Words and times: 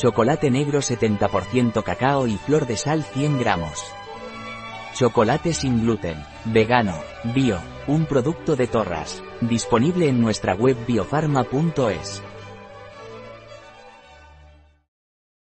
Chocolate 0.00 0.50
negro 0.50 0.78
70% 0.78 1.82
cacao 1.82 2.26
y 2.26 2.38
flor 2.38 2.66
de 2.66 2.78
sal 2.78 3.04
100 3.04 3.38
gramos. 3.38 3.84
Chocolate 4.94 5.52
sin 5.52 5.82
gluten, 5.82 6.16
vegano, 6.46 6.94
bio, 7.34 7.58
un 7.86 8.06
producto 8.06 8.56
de 8.56 8.66
Torras, 8.66 9.22
disponible 9.42 10.08
en 10.08 10.18
nuestra 10.18 10.54
web 10.54 10.78
biofarma.es. 10.86 12.22